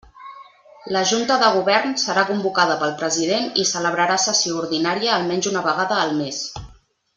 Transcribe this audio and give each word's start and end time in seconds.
La 0.95 1.01
Junta 1.09 1.35
de 1.43 1.49
Govern 1.57 1.93
serà 2.05 2.23
convocada 2.29 2.79
pel 2.85 2.95
president 3.03 3.45
i 3.65 3.67
celebrarà 3.73 4.17
sessió 4.25 4.57
ordinària 4.65 5.13
almenys 5.19 5.53
una 5.55 5.65
vegada 5.71 6.03
al 6.07 6.19
mes. 6.25 6.45